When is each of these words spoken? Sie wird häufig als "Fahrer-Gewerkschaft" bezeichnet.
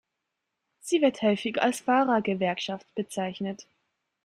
Sie 0.79 0.99
wird 1.03 1.21
häufig 1.21 1.61
als 1.61 1.81
"Fahrer-Gewerkschaft" 1.81 2.87
bezeichnet. 2.95 3.67